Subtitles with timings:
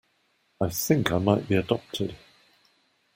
[0.59, 2.15] I think I might be adopted.